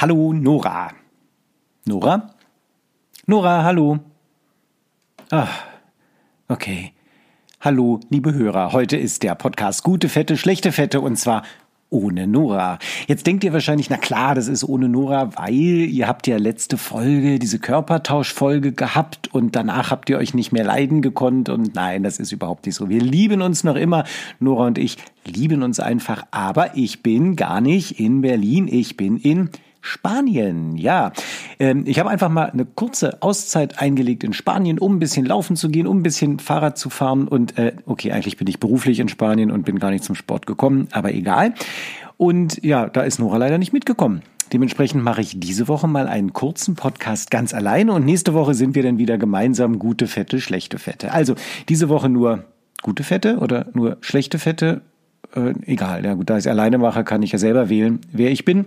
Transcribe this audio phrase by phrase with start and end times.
[0.00, 0.92] Hallo Nora.
[1.84, 2.30] Nora?
[3.26, 3.98] Nora, hallo.
[5.28, 5.48] Ah,
[6.46, 6.92] okay.
[7.60, 8.70] Hallo, liebe Hörer.
[8.70, 11.42] Heute ist der Podcast Gute Fette, schlechte Fette und zwar
[11.90, 12.78] ohne Nora.
[13.08, 15.52] Jetzt denkt ihr wahrscheinlich, na klar, das ist ohne Nora, weil
[15.90, 20.64] ihr habt ja letzte Folge, diese Körpertauschfolge gehabt und danach habt ihr euch nicht mehr
[20.64, 22.88] leiden gekonnt und nein, das ist überhaupt nicht so.
[22.88, 24.04] Wir lieben uns noch immer.
[24.38, 29.16] Nora und ich lieben uns einfach, aber ich bin gar nicht in Berlin, ich bin
[29.16, 29.50] in
[29.88, 31.12] Spanien, ja.
[31.58, 35.56] Ähm, ich habe einfach mal eine kurze Auszeit eingelegt in Spanien, um ein bisschen laufen
[35.56, 37.26] zu gehen, um ein bisschen Fahrrad zu fahren.
[37.26, 40.46] Und äh, okay, eigentlich bin ich beruflich in Spanien und bin gar nicht zum Sport
[40.46, 41.54] gekommen, aber egal.
[42.16, 44.22] Und ja, da ist Nora leider nicht mitgekommen.
[44.52, 48.74] Dementsprechend mache ich diese Woche mal einen kurzen Podcast ganz alleine und nächste Woche sind
[48.74, 51.12] wir dann wieder gemeinsam gute Fette, schlechte Fette.
[51.12, 51.34] Also
[51.68, 52.44] diese Woche nur
[52.82, 54.80] gute Fette oder nur schlechte Fette.
[55.34, 58.30] Äh, egal, ja gut, da ich es alleine mache, kann ich ja selber wählen, wer
[58.30, 58.66] ich bin.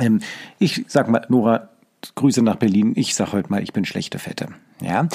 [0.00, 0.20] Ähm,
[0.58, 1.68] ich sag mal, Nora,
[2.14, 2.92] Grüße nach Berlin.
[2.96, 4.48] Ich sag heute mal, ich bin schlechte Fette.
[4.80, 5.08] Ja.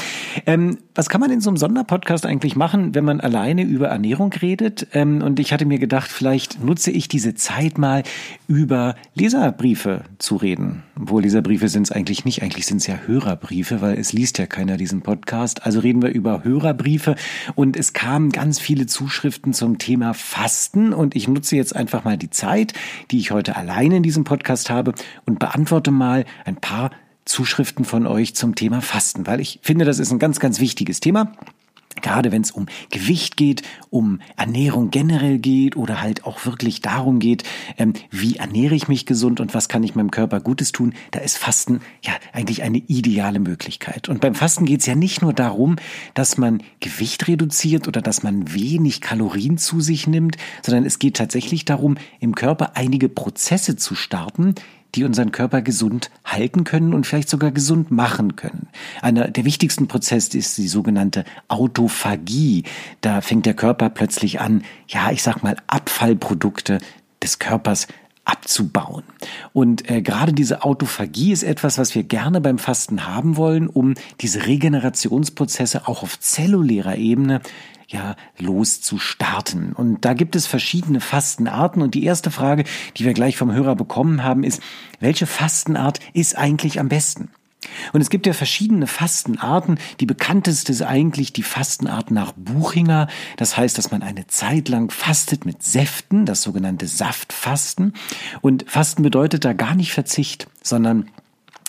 [0.45, 4.31] Ähm, was kann man in so einem Sonderpodcast eigentlich machen, wenn man alleine über Ernährung
[4.31, 4.87] redet?
[4.93, 8.03] Ähm, und ich hatte mir gedacht, vielleicht nutze ich diese Zeit mal
[8.47, 10.83] über Leserbriefe zu reden.
[10.99, 14.45] Obwohl Leserbriefe sind es eigentlich nicht, eigentlich sind es ja Hörerbriefe, weil es liest ja
[14.45, 15.65] keiner diesen Podcast.
[15.65, 17.15] Also reden wir über Hörerbriefe
[17.55, 22.17] und es kamen ganz viele Zuschriften zum Thema Fasten und ich nutze jetzt einfach mal
[22.17, 22.73] die Zeit,
[23.11, 24.93] die ich heute alleine in diesem Podcast habe
[25.25, 26.91] und beantworte mal ein paar
[27.25, 30.99] Zuschriften von euch zum Thema Fasten, weil ich finde, das ist ein ganz, ganz wichtiges
[30.99, 31.33] Thema.
[32.01, 37.19] Gerade wenn es um Gewicht geht, um Ernährung generell geht oder halt auch wirklich darum
[37.19, 37.43] geht,
[37.77, 41.19] ähm, wie ernähre ich mich gesund und was kann ich meinem Körper Gutes tun, da
[41.19, 44.09] ist Fasten ja eigentlich eine ideale Möglichkeit.
[44.09, 45.77] Und beim Fasten geht es ja nicht nur darum,
[46.13, 51.15] dass man Gewicht reduziert oder dass man wenig Kalorien zu sich nimmt, sondern es geht
[51.15, 54.53] tatsächlich darum, im Körper einige Prozesse zu starten,
[54.95, 58.67] die unseren Körper gesund halten können und vielleicht sogar gesund machen können.
[59.01, 62.63] Einer der wichtigsten Prozesse ist die sogenannte Autophagie.
[63.01, 66.79] Da fängt der Körper plötzlich an, ja, ich sag mal, Abfallprodukte
[67.21, 67.87] des Körpers
[68.25, 69.03] abzubauen.
[69.53, 73.93] Und äh, gerade diese Autophagie ist etwas, was wir gerne beim Fasten haben wollen, um
[74.21, 77.41] diese Regenerationsprozesse auch auf zellulärer Ebene
[77.87, 79.73] ja loszustarten.
[79.73, 81.81] Und da gibt es verschiedene Fastenarten.
[81.81, 82.63] Und die erste Frage,
[82.97, 84.61] die wir gleich vom Hörer bekommen haben, ist,
[84.99, 87.29] welche Fastenart ist eigentlich am besten?
[87.93, 89.79] Und es gibt ja verschiedene Fastenarten.
[89.99, 93.07] Die bekannteste ist eigentlich die Fastenart nach Buchinger.
[93.37, 97.93] Das heißt, dass man eine Zeit lang fastet mit Säften, das sogenannte Saftfasten.
[98.41, 101.09] Und Fasten bedeutet da gar nicht Verzicht, sondern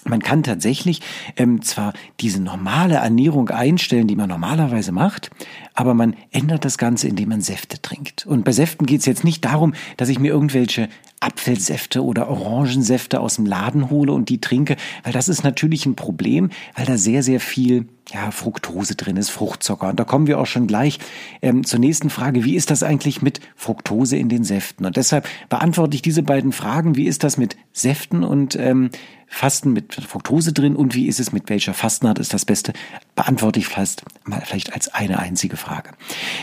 [0.08, 1.00] man kann tatsächlich
[1.36, 5.30] ähm, zwar diese normale Ernährung einstellen, die man normalerweise macht,
[5.74, 8.26] aber man ändert das Ganze, indem man Säfte trinkt.
[8.26, 10.88] Und bei Säften geht es jetzt nicht darum, dass ich mir irgendwelche
[11.20, 15.96] Apfelsäfte oder Orangensäfte aus dem Laden hole und die trinke, weil das ist natürlich ein
[15.96, 19.88] Problem, weil da sehr, sehr viel ja, Fructose drin ist, Fruchtzucker.
[19.88, 20.98] Und da kommen wir auch schon gleich
[21.42, 22.44] ähm, zur nächsten Frage.
[22.44, 24.86] Wie ist das eigentlich mit Fructose in den Säften?
[24.86, 26.96] Und deshalb beantworte ich diese beiden Fragen.
[26.96, 28.90] Wie ist das mit Säften und ähm,
[29.26, 32.72] Fasten mit Fructose drin und wie ist es mit welcher Fastenart ist das Beste?
[33.16, 35.90] Beantworte ich fast mal vielleicht als eine einzige Frage.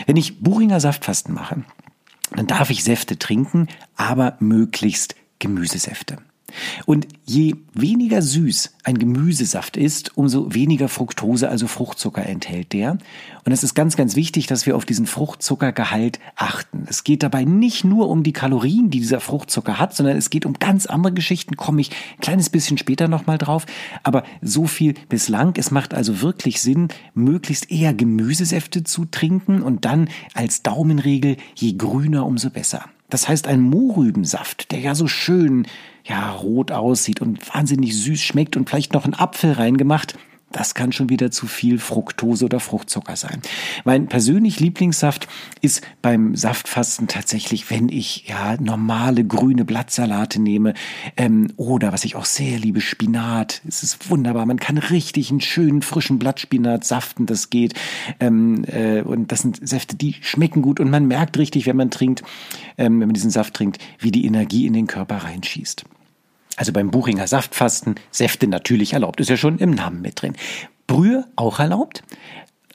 [0.06, 1.64] Wenn ich Buchinger Saftfasten mache,
[2.36, 6.18] dann darf ich Säfte trinken, aber möglichst Gemüsesäfte.
[6.86, 12.98] Und je weniger süß ein Gemüsesaft ist, umso weniger Fructose, also Fruchtzucker enthält der.
[13.44, 16.86] Und es ist ganz, ganz wichtig, dass wir auf diesen Fruchtzuckergehalt achten.
[16.88, 20.46] Es geht dabei nicht nur um die Kalorien, die dieser Fruchtzucker hat, sondern es geht
[20.46, 23.66] um ganz andere Geschichten, komme ich ein kleines bisschen später nochmal drauf.
[24.02, 25.54] Aber so viel bislang.
[25.56, 31.74] Es macht also wirklich Sinn, möglichst eher Gemüsesäfte zu trinken und dann als Daumenregel, je
[31.74, 32.84] grüner, umso besser.
[33.10, 35.66] Das heißt, ein Mohrrübensaft, der ja so schön,
[36.04, 40.18] ja, rot aussieht und wahnsinnig süß schmeckt und vielleicht noch ein Apfel reingemacht,
[40.54, 43.42] das kann schon wieder zu viel Fructose oder Fruchtzucker sein.
[43.84, 45.26] Mein persönlich Lieblingssaft
[45.60, 50.74] ist beim Saftfasten tatsächlich, wenn ich ja normale grüne Blattsalate nehme
[51.16, 53.62] ähm, oder was ich auch sehr liebe, Spinat.
[53.66, 54.46] Es ist wunderbar.
[54.46, 57.74] Man kann richtig einen schönen frischen Blattspinat saften, das geht.
[58.20, 61.90] Ähm, äh, und das sind Säfte, die schmecken gut und man merkt richtig, wenn man
[61.90, 62.22] trinkt,
[62.78, 65.84] ähm, wenn man diesen Saft trinkt, wie die Energie in den Körper reinschießt.
[66.56, 70.34] Also beim Buchinger Saftfasten, Säfte natürlich erlaubt, ist ja schon im Namen mit drin.
[70.86, 72.02] Brühe auch erlaubt.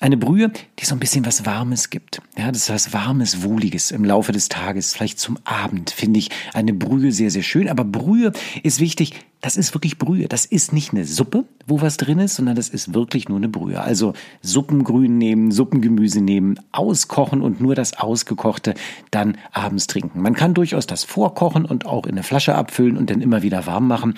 [0.02, 0.50] Eine Brühe,
[0.80, 2.22] die so ein bisschen was Warmes gibt.
[2.38, 4.94] Ja, das ist was Warmes, Wohliges im Laufe des Tages.
[4.94, 7.68] Vielleicht zum Abend finde ich eine Brühe sehr, sehr schön.
[7.68, 8.32] Aber Brühe
[8.64, 9.26] ist wichtig.
[9.42, 10.30] Das ist wirklich Brühe.
[10.30, 13.50] Das ist nicht eine Suppe, wo was drin ist, sondern das ist wirklich nur eine
[13.50, 13.82] Brühe.
[13.82, 18.76] Also Suppengrün nehmen, Suppengemüse nehmen, auskochen und nur das Ausgekochte
[19.12, 20.22] dann abends trinken.
[20.22, 23.66] Man kann durchaus das vorkochen und auch in eine Flasche abfüllen und dann immer wieder
[23.66, 24.14] warm machen.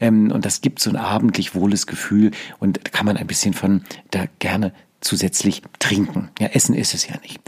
[0.00, 3.52] Ähm, und das gibt so ein abendlich wohles Gefühl und da kann man ein bisschen
[3.52, 4.72] von da gerne
[5.06, 6.30] zusätzlich trinken.
[6.38, 7.40] Ja, Essen ist es ja nicht.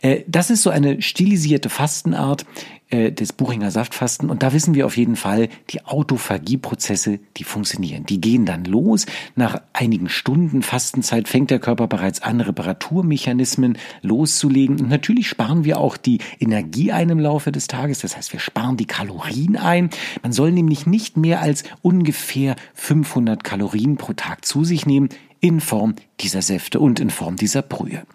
[0.00, 2.44] Äh, das ist so eine stilisierte Fastenart
[2.92, 8.04] äh, des Buchinger Saftfasten und da wissen wir auf jeden Fall, die Autophagieprozesse, die funktionieren.
[8.04, 9.06] Die gehen dann los.
[9.34, 14.80] Nach einigen Stunden Fastenzeit fängt der Körper bereits an, Reparaturmechanismen loszulegen.
[14.80, 18.00] Und natürlich sparen wir auch die Energie ein im Laufe des Tages.
[18.00, 19.90] Das heißt, wir sparen die Kalorien ein.
[20.22, 25.08] Man soll nämlich nicht mehr als ungefähr 500 Kalorien pro Tag zu sich nehmen
[25.42, 28.06] in Form dieser Säfte und in Form dieser Brühe.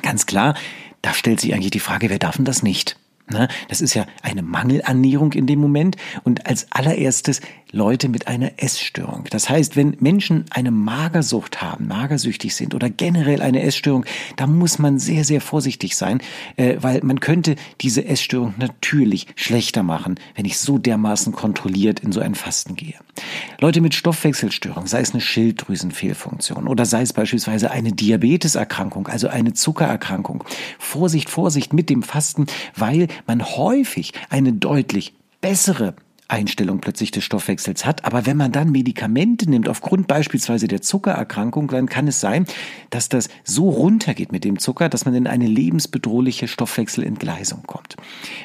[0.00, 0.54] Ganz klar,
[1.02, 2.96] da stellt sich eigentlich die Frage, wer darf denn das nicht?
[3.30, 3.48] Ne?
[3.68, 7.40] Das ist ja eine Mangelernährung in dem Moment und als allererstes
[7.72, 9.24] Leute mit einer Essstörung.
[9.30, 14.04] Das heißt, wenn Menschen eine Magersucht haben, magersüchtig sind oder generell eine Essstörung,
[14.36, 16.20] da muss man sehr, sehr vorsichtig sein,
[16.56, 22.12] äh, weil man könnte diese Essstörung natürlich schlechter machen, wenn ich so dermaßen kontrolliert in
[22.12, 22.94] so ein Fasten gehe.
[23.60, 29.54] Leute mit Stoffwechselstörung, sei es eine Schilddrüsenfehlfunktion oder sei es beispielsweise eine Diabeteserkrankung, also eine
[29.54, 30.44] Zuckererkrankung.
[30.78, 32.46] Vorsicht, Vorsicht mit dem Fasten,
[32.76, 35.94] weil man häufig eine deutlich bessere
[36.28, 38.04] Einstellung plötzlich des Stoffwechsels hat.
[38.04, 42.46] Aber wenn man dann Medikamente nimmt, aufgrund beispielsweise der Zuckererkrankung, dann kann es sein,
[42.90, 47.96] dass das so runtergeht mit dem Zucker, dass man in eine lebensbedrohliche Stoffwechselentgleisung kommt.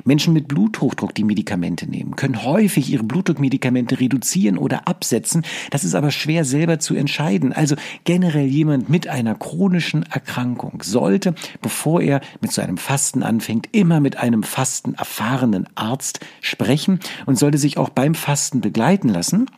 [0.05, 5.43] Menschen mit Bluthochdruck, die Medikamente nehmen, können häufig ihre Blutdruckmedikamente reduzieren oder absetzen.
[5.71, 7.53] Das ist aber schwer selber zu entscheiden.
[7.53, 13.69] Also generell jemand mit einer chronischen Erkrankung sollte, bevor er mit so einem Fasten anfängt,
[13.71, 19.07] immer mit einem Fasten erfahrenen Arzt sprechen und sollte sich sich auch beim Fasten begleiten
[19.07, 19.49] lassen,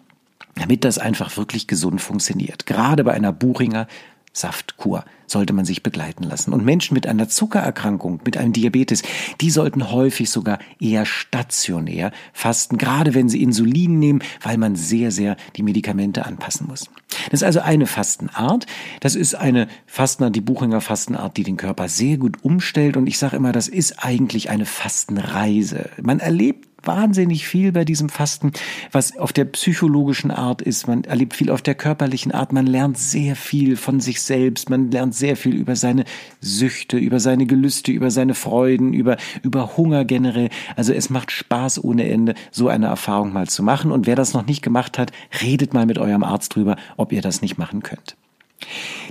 [0.55, 2.67] damit das einfach wirklich gesund funktioniert.
[2.67, 3.87] Gerade bei einer Buchinger
[4.35, 6.53] Saftkur sollte man sich begleiten lassen.
[6.53, 9.03] Und Menschen mit einer Zuckererkrankung, mit einem Diabetes,
[9.41, 15.11] die sollten häufig sogar eher stationär fasten, gerade wenn sie Insulin nehmen, weil man sehr,
[15.11, 16.89] sehr die Medikamente anpassen muss.
[17.31, 18.65] Das ist also eine Fastenart.
[19.01, 22.97] Das ist eine Fastenart, die Buchinger Fastenart, die den Körper sehr gut umstellt.
[22.97, 25.89] Und ich sage immer, das ist eigentlich eine Fastenreise.
[26.01, 28.51] Man erlebt wahnsinnig viel bei diesem Fasten,
[28.91, 30.87] was auf der psychologischen Art ist.
[30.87, 32.53] Man erlebt viel auf der körperlichen Art.
[32.53, 34.69] Man lernt sehr viel von sich selbst.
[34.69, 36.05] Man lernt sehr viel über seine
[36.41, 40.49] Süchte, über seine Gelüste, über seine Freuden, über, über Hunger generell.
[40.75, 43.91] Also es macht Spaß ohne Ende, so eine Erfahrung mal zu machen.
[43.91, 47.21] Und wer das noch nicht gemacht hat, redet mal mit eurem Arzt drüber, ob ihr
[47.21, 48.15] das nicht machen könnt.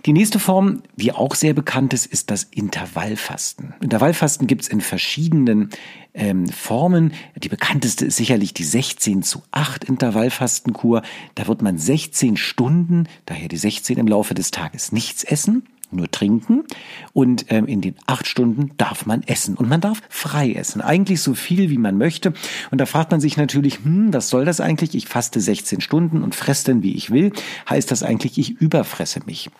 [0.06, 3.74] Die nächste Form, die auch sehr bekannt ist, ist das Intervallfasten.
[3.80, 5.70] Intervallfasten gibt es in verschiedenen
[6.14, 7.12] ähm, Formen.
[7.36, 11.02] Die bekannteste ist sicherlich die 16 zu 8 Intervallfastenkur.
[11.34, 16.10] Da wird man 16 Stunden, daher die 16 im Laufe des Tages, nichts essen nur
[16.10, 16.64] trinken
[17.12, 21.20] und ähm, in den acht Stunden darf man essen und man darf frei essen, eigentlich
[21.20, 22.32] so viel wie man möchte
[22.70, 24.94] und da fragt man sich natürlich, hm, was soll das eigentlich?
[24.94, 27.32] Ich faste 16 Stunden und fresse dann wie ich will,
[27.68, 29.50] heißt das eigentlich, ich überfresse mich.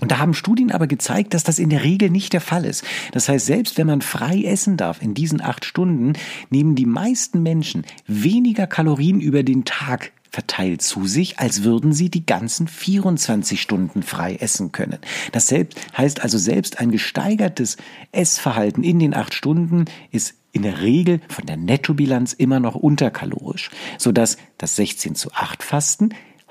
[0.00, 2.82] Und da haben Studien aber gezeigt, dass das in der Regel nicht der Fall ist.
[3.12, 6.14] Das heißt, selbst wenn man frei essen darf in diesen acht Stunden,
[6.50, 12.08] nehmen die meisten Menschen weniger Kalorien über den Tag verteilt zu sich, als würden sie
[12.08, 14.98] die ganzen 24 Stunden frei essen können.
[15.30, 17.76] Das selbst heißt also selbst ein gesteigertes
[18.10, 23.70] Essverhalten in den acht Stunden ist in der Regel von der Nettobilanz immer noch unterkalorisch,
[23.98, 26.10] sodass das 16 zu 8 Fasten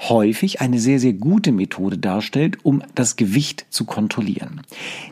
[0.10, 4.62] häufig eine sehr, sehr gute Methode darstellt, um das Gewicht zu kontrollieren.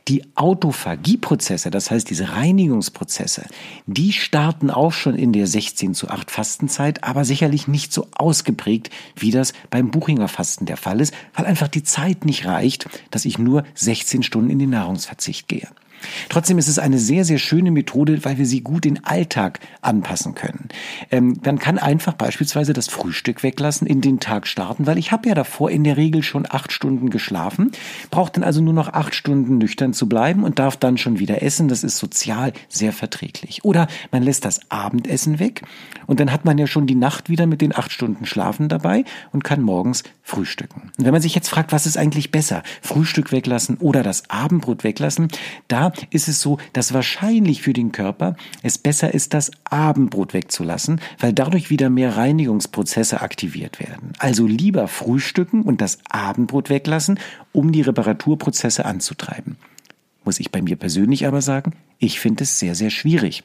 [0.08, 3.46] Die Autophagieprozesse, das heißt diese Reinigungsprozesse,
[3.86, 8.90] die starten auch schon in der 16 zu 8 Fastenzeit, aber sicherlich nicht so ausgeprägt,
[9.16, 13.26] wie das beim Buchinger Fasten der Fall ist, weil einfach die Zeit nicht reicht, dass
[13.26, 15.68] ich nur 16 Stunden in den Nahrungsverzicht gehe.
[16.30, 20.36] Trotzdem ist es eine sehr, sehr schöne Methode, weil wir sie gut in Alltag anpassen
[20.36, 20.70] können.
[21.12, 25.30] Ähm, man kann einfach beispielsweise das Frühstück weglassen, in den Tag starten, weil ich habe
[25.30, 27.72] ja davor in der Regel schon acht Stunden geschlafen,
[28.12, 31.42] braucht dann also nur noch acht Stunden nüchtern zu bleiben und darf dann schon wieder
[31.42, 31.68] essen.
[31.68, 33.64] Das ist sozial sehr verträglich.
[33.64, 35.62] Oder man lässt das Abendessen weg
[36.08, 39.04] und dann hat man ja schon die Nacht wieder mit den acht Stunden Schlafen dabei
[39.32, 40.92] und kann morgens frühstücken.
[40.98, 44.84] Und wenn man sich jetzt fragt, was ist eigentlich besser, Frühstück weglassen oder das Abendbrot
[44.84, 45.30] weglassen,
[45.68, 51.02] da ist es so, dass wahrscheinlich für den Körper es besser ist, das Abendbrot wegzulassen,
[51.20, 54.14] weil dadurch wieder mehr Reinigungsprozesse aktiviert werden.
[54.20, 57.20] Also lieber frühstücken und das Abendbrot weglassen,
[57.52, 59.58] um die Reparaturprozesse anzutreiben.
[60.26, 63.44] Muss ich bei mir persönlich aber sagen, ich finde es sehr, sehr schwierig.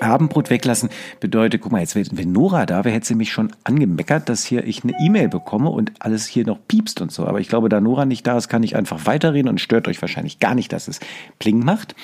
[0.00, 4.28] Abendbrot weglassen bedeutet, guck mal, jetzt wenn Nora da wäre, hätte sie mich schon angemeckert,
[4.28, 7.26] dass hier ich eine E-Mail bekomme und alles hier noch piepst und so.
[7.26, 10.00] Aber ich glaube, da Nora nicht da ist, kann ich einfach weiterreden und stört euch
[10.00, 11.00] wahrscheinlich gar nicht, dass es
[11.38, 11.94] Pling macht.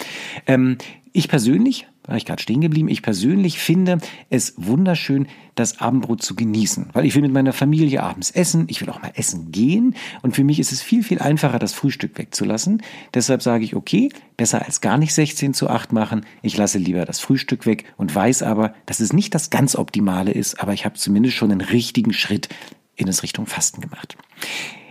[0.46, 0.78] Ähm,
[1.12, 2.88] ich persönlich war ich gerade stehen geblieben.
[2.88, 3.98] Ich persönlich finde
[4.30, 8.80] es wunderschön, das Abendbrot zu genießen, weil ich will mit meiner Familie abends essen, ich
[8.80, 12.18] will auch mal essen gehen und für mich ist es viel, viel einfacher, das Frühstück
[12.18, 12.82] wegzulassen.
[13.14, 17.04] Deshalb sage ich, okay, besser als gar nicht 16 zu 8 machen, ich lasse lieber
[17.06, 20.84] das Frühstück weg und weiß aber, dass es nicht das ganz Optimale ist, aber ich
[20.84, 22.48] habe zumindest schon einen richtigen Schritt
[22.94, 24.16] in es Richtung Fasten gemacht.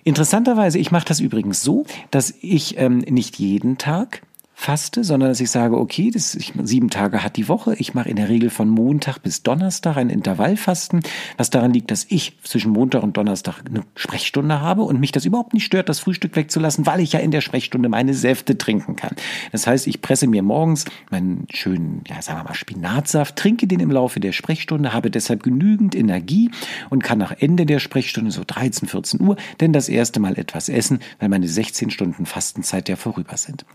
[0.03, 4.21] Interessanterweise, ich mache das übrigens so, dass ich ähm, nicht jeden Tag
[4.57, 7.75] faste, sondern dass ich sage, okay, das, ich, sieben Tage hat die Woche.
[7.77, 11.01] Ich mache in der Regel von Montag bis Donnerstag ein Intervallfasten,
[11.37, 15.25] was daran liegt, dass ich zwischen Montag und Donnerstag eine Sprechstunde habe und mich das
[15.25, 18.95] überhaupt nicht stört, das Frühstück wegzulassen, weil ich ja in der Sprechstunde meine Säfte trinken
[18.95, 19.15] kann.
[19.51, 23.81] Das heißt, ich presse mir morgens meinen schönen, ja, sagen wir mal, Spinatsaft, trinke den
[23.81, 26.49] im Laufe der Sprechstunde, habe deshalb genügend Energie
[26.89, 30.69] und kann nach Ende der Sprechstunde, so 13, 14 Uhr, denn das erste Mal etwas
[30.69, 33.65] essen, weil meine 16 Stunden Fastenzeit ja vorüber sind.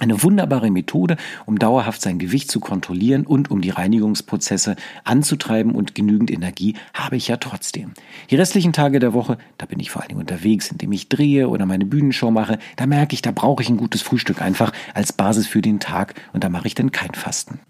[0.00, 5.94] Eine wunderbare Methode, um dauerhaft sein Gewicht zu kontrollieren und um die Reinigungsprozesse anzutreiben und
[5.94, 7.92] genügend Energie habe ich ja trotzdem.
[8.30, 11.50] Die restlichen Tage der Woche, da bin ich vor allen Dingen unterwegs, indem ich drehe
[11.50, 15.12] oder meine Bühnenshow mache, da merke ich, da brauche ich ein gutes Frühstück einfach als
[15.12, 17.60] Basis für den Tag und da mache ich dann kein Fasten.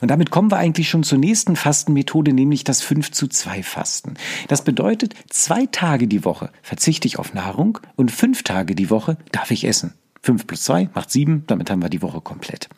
[0.00, 4.14] Und damit kommen wir eigentlich schon zur nächsten Fastenmethode, nämlich das 5 zu 2 Fasten.
[4.48, 9.16] Das bedeutet, zwei Tage die Woche verzichte ich auf Nahrung und fünf Tage die Woche
[9.30, 9.94] darf ich essen.
[10.22, 12.68] 5 plus 2 macht 7, damit haben wir die Woche komplett.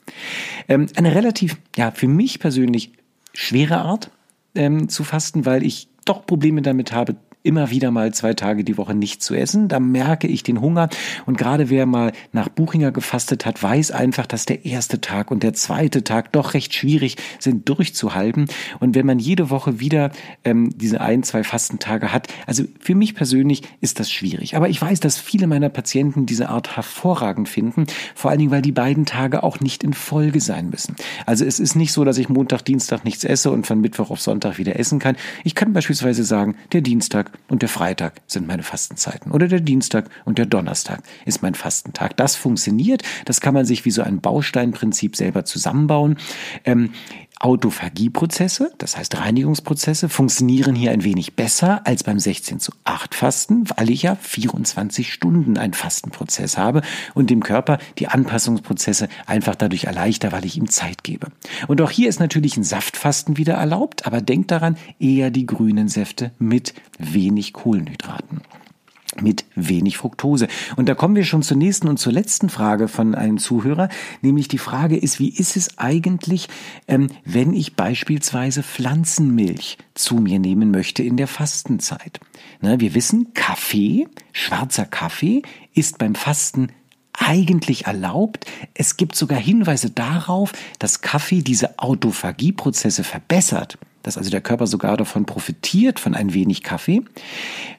[0.68, 2.92] Ähm, eine relativ, ja, für mich persönlich
[3.34, 4.10] schwere Art
[4.54, 8.78] ähm, zu fasten, weil ich doch Probleme damit habe, immer wieder mal zwei Tage die
[8.78, 9.68] Woche nicht zu essen.
[9.68, 10.88] Da merke ich den Hunger.
[11.26, 15.42] Und gerade wer mal nach Buchinger gefastet hat, weiß einfach, dass der erste Tag und
[15.42, 18.46] der zweite Tag doch recht schwierig sind durchzuhalten.
[18.80, 20.10] Und wenn man jede Woche wieder
[20.44, 24.56] ähm, diese ein, zwei Fastentage hat, also für mich persönlich ist das schwierig.
[24.56, 27.86] Aber ich weiß, dass viele meiner Patienten diese Art hervorragend finden.
[28.14, 30.96] Vor allen Dingen, weil die beiden Tage auch nicht in Folge sein müssen.
[31.26, 34.20] Also es ist nicht so, dass ich Montag, Dienstag nichts esse und von Mittwoch auf
[34.20, 35.16] Sonntag wieder essen kann.
[35.44, 39.32] Ich kann beispielsweise sagen, der Dienstag und der Freitag sind meine Fastenzeiten.
[39.32, 42.16] Oder der Dienstag und der Donnerstag ist mein Fastentag.
[42.16, 43.02] Das funktioniert.
[43.24, 46.18] Das kann man sich wie so ein Bausteinprinzip selber zusammenbauen.
[46.64, 46.90] Ähm,
[47.42, 53.64] Autophagieprozesse, das heißt Reinigungsprozesse, funktionieren hier ein wenig besser als beim 16 zu 8 Fasten,
[53.76, 56.82] weil ich ja 24 Stunden einen Fastenprozess habe
[57.14, 61.32] und dem Körper die Anpassungsprozesse einfach dadurch erleichter, weil ich ihm Zeit gebe.
[61.66, 65.88] Und auch hier ist natürlich ein Saftfasten wieder erlaubt, aber denkt daran, eher die grünen
[65.88, 68.40] Säfte mit wenig Kohlenhydraten
[69.20, 70.48] mit wenig Fructose.
[70.76, 73.88] Und da kommen wir schon zur nächsten und zur letzten Frage von einem Zuhörer,
[74.22, 76.48] nämlich die Frage ist, wie ist es eigentlich,
[76.88, 82.20] ähm, wenn ich beispielsweise Pflanzenmilch zu mir nehmen möchte in der Fastenzeit?
[82.60, 85.42] Na, wir wissen, Kaffee, schwarzer Kaffee,
[85.74, 86.68] ist beim Fasten
[87.12, 88.46] eigentlich erlaubt.
[88.74, 94.96] Es gibt sogar Hinweise darauf, dass Kaffee diese Autophagieprozesse verbessert dass also der Körper sogar
[94.96, 97.02] davon profitiert, von ein wenig Kaffee.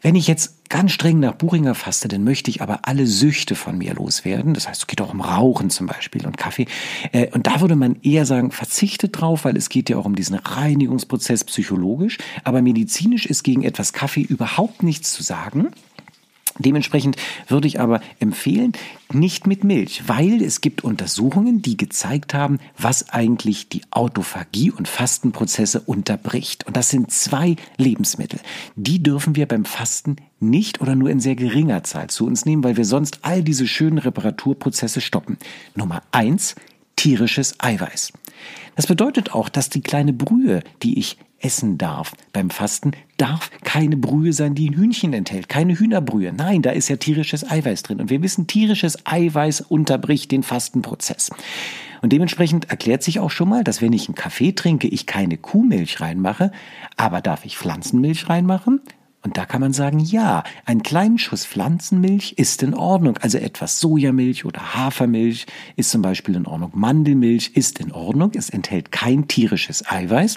[0.02, 3.78] Wenn ich jetzt ganz streng nach Buchinger faste, dann möchte ich aber alle Süchte von
[3.78, 4.54] mir loswerden.
[4.54, 6.66] Das heißt, es geht auch um Rauchen zum Beispiel und Kaffee.
[7.12, 10.16] Äh, und da würde man eher sagen, verzichtet drauf, weil es geht ja auch um
[10.16, 12.18] diesen Reinigungsprozess psychologisch.
[12.44, 15.70] Aber medizinisch ist gegen etwas Kaffee überhaupt nichts zu sagen.
[16.60, 17.16] Dementsprechend
[17.48, 18.74] würde ich aber empfehlen,
[19.12, 24.88] nicht mit Milch, weil es gibt Untersuchungen, die gezeigt haben, was eigentlich die Autophagie und
[24.88, 26.66] Fastenprozesse unterbricht.
[26.68, 28.40] Und das sind zwei Lebensmittel.
[28.76, 32.64] Die dürfen wir beim Fasten nicht oder nur in sehr geringer Zahl zu uns nehmen,
[32.64, 35.38] weil wir sonst all diese schönen Reparaturprozesse stoppen.
[35.76, 36.56] Nummer eins,
[36.96, 38.14] tierisches Eiweiß.
[38.76, 42.92] Das bedeutet auch, dass die kleine Brühe, die ich essen darf beim Fasten,
[43.24, 45.48] darf keine Brühe sein, die ein Hühnchen enthält.
[45.48, 46.34] Keine Hühnerbrühe.
[46.34, 48.02] Nein, da ist ja tierisches Eiweiß drin.
[48.02, 51.30] Und wir wissen, tierisches Eiweiß unterbricht den Fastenprozess.
[52.02, 55.38] Und dementsprechend erklärt sich auch schon mal, dass wenn ich einen Kaffee trinke, ich keine
[55.38, 56.52] Kuhmilch reinmache,
[56.98, 58.82] aber darf ich Pflanzenmilch reinmachen?
[59.24, 63.18] Und da kann man sagen, ja, ein kleinen Schuss Pflanzenmilch ist in Ordnung.
[63.18, 65.46] Also etwas Sojamilch oder Hafermilch
[65.78, 66.72] ist zum Beispiel in Ordnung.
[66.76, 68.32] Mandelmilch ist in Ordnung.
[68.36, 70.36] Es enthält kein tierisches Eiweiß.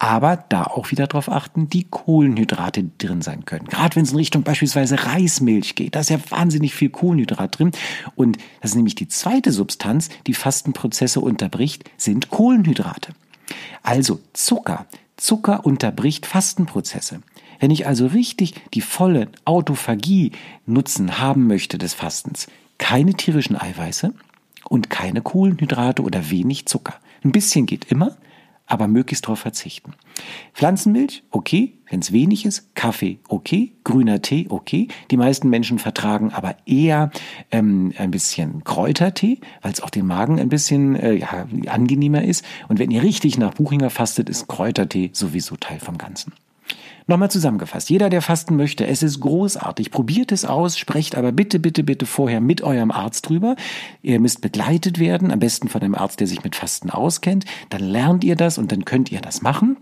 [0.00, 3.66] Aber da auch wieder darauf achten, die Kohlenhydrate drin sein können.
[3.66, 7.70] Gerade wenn es in Richtung beispielsweise Reismilch geht, da ist ja wahnsinnig viel Kohlenhydrat drin.
[8.16, 13.12] Und das ist nämlich die zweite Substanz, die Fastenprozesse unterbricht, sind Kohlenhydrate.
[13.84, 14.86] Also Zucker.
[15.16, 17.20] Zucker unterbricht Fastenprozesse.
[17.58, 20.32] Wenn ich also richtig die volle Autophagie
[20.66, 22.46] Nutzen haben möchte des Fastens,
[22.78, 24.12] keine tierischen Eiweiße
[24.68, 26.94] und keine Kohlenhydrate oder wenig Zucker.
[27.24, 28.16] Ein bisschen geht immer,
[28.66, 29.94] aber möglichst darauf verzichten.
[30.52, 32.74] Pflanzenmilch, okay, wenn es wenig ist.
[32.74, 33.72] Kaffee, okay.
[33.84, 34.88] Grüner Tee, okay.
[35.10, 37.10] Die meisten Menschen vertragen aber eher
[37.52, 42.44] ähm, ein bisschen Kräutertee, weil es auch den Magen ein bisschen äh, ja, angenehmer ist.
[42.68, 46.32] Und wenn ihr richtig nach Buchinger fastet, ist Kräutertee sowieso Teil vom Ganzen.
[47.08, 49.92] Nochmal zusammengefasst, jeder, der fasten möchte, es ist großartig.
[49.92, 53.54] Probiert es aus, sprecht aber bitte, bitte, bitte vorher mit eurem Arzt drüber.
[54.02, 57.44] Ihr müsst begleitet werden, am besten von einem Arzt, der sich mit Fasten auskennt.
[57.70, 59.76] Dann lernt ihr das und dann könnt ihr das machen.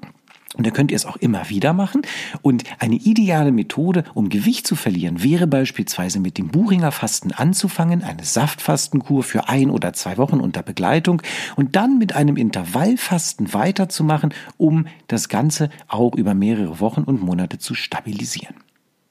[0.56, 2.02] Und da könnt ihr es auch immer wieder machen.
[2.42, 8.02] Und eine ideale Methode, um Gewicht zu verlieren, wäre beispielsweise mit dem Buchinger Fasten anzufangen,
[8.02, 11.22] eine Saftfastenkur für ein oder zwei Wochen unter Begleitung
[11.56, 17.58] und dann mit einem Intervallfasten weiterzumachen, um das Ganze auch über mehrere Wochen und Monate
[17.58, 18.54] zu stabilisieren.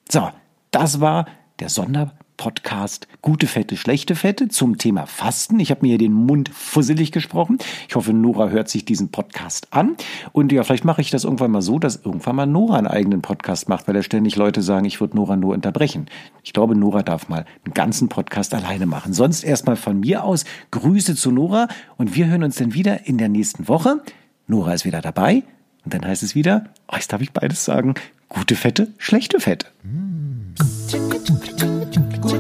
[0.09, 0.29] So,
[0.71, 1.27] das war
[1.59, 5.59] der Sonder Podcast Gute Fette, schlechte Fette zum Thema Fasten.
[5.59, 7.57] Ich habe mir den Mund fusselig gesprochen.
[7.87, 9.95] Ich hoffe, Nora hört sich diesen Podcast an.
[10.31, 13.21] Und ja, vielleicht mache ich das irgendwann mal so, dass irgendwann mal Nora einen eigenen
[13.21, 16.07] Podcast macht, weil da ständig Leute sagen, ich würde Nora nur unterbrechen.
[16.43, 19.13] Ich glaube, Nora darf mal einen ganzen Podcast alleine machen.
[19.13, 23.17] Sonst erstmal von mir aus Grüße zu Nora und wir hören uns dann wieder in
[23.17, 24.01] der nächsten Woche.
[24.47, 25.43] Nora ist wieder dabei
[25.85, 27.93] und dann heißt es wieder, oh, jetzt darf ich beides sagen,
[28.29, 29.67] gute Fette, schlechte Fette.
[29.83, 31.62] Mm.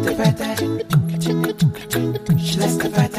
[0.03, 0.55] Schlechte Wetter,
[2.37, 3.12] schlechte Wetter.